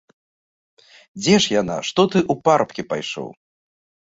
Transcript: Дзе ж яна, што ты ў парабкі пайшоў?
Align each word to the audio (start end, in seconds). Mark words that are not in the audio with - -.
Дзе 1.23 1.35
ж 1.45 1.51
яна, 1.61 1.75
што 1.91 2.01
ты 2.11 2.19
ў 2.31 2.45
парабкі 2.49 2.87
пайшоў? 2.97 3.29